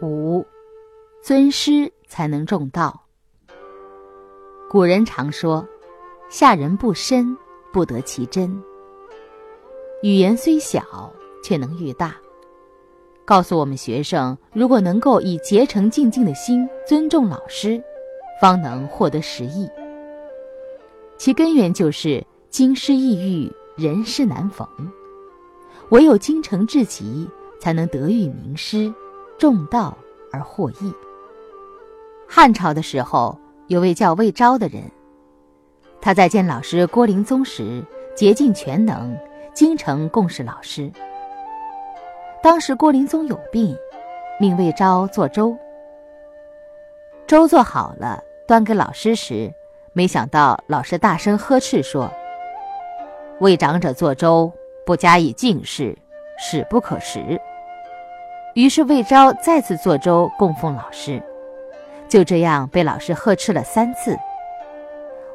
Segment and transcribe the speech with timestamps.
[0.00, 0.46] 五，
[1.20, 3.02] 尊师才能重道。
[4.70, 5.66] 古人常说
[6.30, 7.36] ：“下人不深，
[7.72, 8.62] 不得其真。”
[10.04, 12.14] 语言虽小，却能育大。
[13.24, 17.82] 告诉我们学生，如果能够以竭诚静静的心尊重老师，
[18.40, 19.68] 方能获得实益。
[21.16, 24.64] 其根源就是经师易遇，人师难逢。
[25.88, 27.28] 唯有精诚至极，
[27.60, 28.94] 才能得遇名师，
[29.38, 29.96] 重道
[30.32, 30.92] 而获益。
[32.28, 33.38] 汉朝的时候。
[33.68, 34.82] 有位叫魏昭的人，
[36.00, 37.84] 他在见老师郭灵宗时，
[38.16, 39.14] 竭尽全能，
[39.52, 40.90] 精诚共事老师。
[42.42, 43.76] 当时郭灵宗有病，
[44.40, 45.54] 命魏昭做粥。
[47.26, 49.52] 粥做好了，端给老师时，
[49.92, 52.10] 没想到老师大声呵斥说
[53.40, 54.50] ：“为长者做粥，
[54.86, 55.94] 不加以敬事，
[56.38, 57.38] 使不可食。”
[58.54, 61.22] 于是魏昭再次做粥供奉老师。
[62.08, 64.16] 就这样被老师呵斥了三次，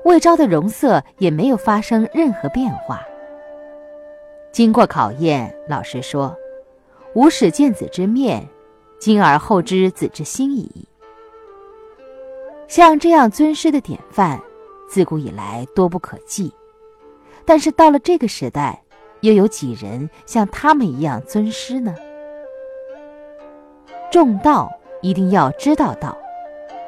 [0.06, 3.02] 魏昭的容色也没有发生任何变化。
[4.52, 6.36] 经过考验，老师说
[7.14, 8.48] ：“吾始见子之面，
[9.00, 10.88] 今而后知子之心矣。”
[12.68, 14.42] 像这样尊师的典范，
[14.90, 16.52] 自古以来多不可计。
[17.46, 18.82] 但是到了这个时代，
[19.22, 21.96] 又有几人像他们一样尊师呢？
[24.14, 26.16] 重道一定要知道道。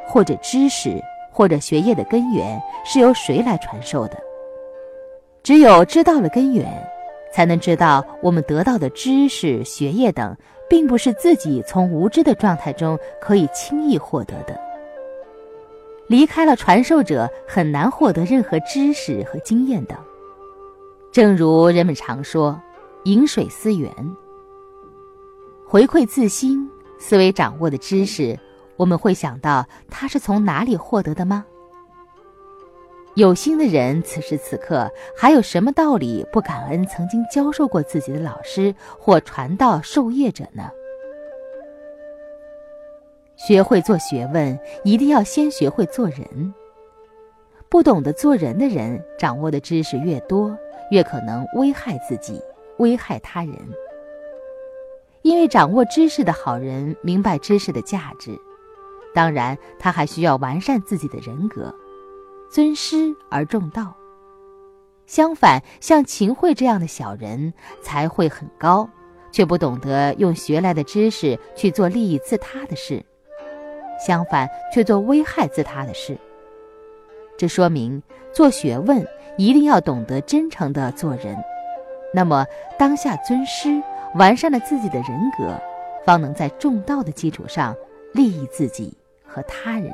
[0.07, 4.17] 或者知识，或者学业的根源是由谁来传授的？
[5.41, 6.67] 只有知道了根源，
[7.33, 10.37] 才能知道我们得到的知识、学业等，
[10.69, 14.55] 并不是自己从无知的状态中可以轻易获得的。
[16.07, 19.97] 离开了传授者，很难获得任何知识和经验等。
[21.11, 22.61] 正如人们常说
[23.05, 23.91] ：“饮水思源。”
[25.67, 28.37] 回馈自心，思维掌握的知识。
[28.77, 31.45] 我们会想到他是从哪里获得的吗？
[33.15, 40.69] 有心的人，此时此刻还有什么道理不感恩曾经教授过自己的老师或传道授业者呢？
[43.37, 46.53] 学会做学问，一定要先学会做人。
[47.69, 50.53] 不懂得做人的人，掌握的知识越多，
[50.91, 52.41] 越可能危害自己，
[52.79, 53.55] 危害他人。
[55.25, 58.39] 因为掌握知识的好人，明白知识的价值。
[59.11, 61.73] 当然，他还需要完善自己的人格，
[62.47, 63.95] 尊师而重道。
[65.07, 68.87] 相反，像秦桧这样的小人，才会很高，
[69.31, 73.03] 却不懂得用学来的知识去做利益自他的事，
[73.99, 76.15] 相反却做危害自他的事。
[77.35, 79.03] 这说明做学问
[79.39, 81.35] 一定要懂得真诚的做人。
[82.13, 82.45] 那么，
[82.77, 83.81] 当下尊师，
[84.15, 85.57] 完善了自己的人格，
[86.05, 87.75] 方能在重道的基础上
[88.13, 88.97] 利益自己。
[89.27, 89.91] 和他人。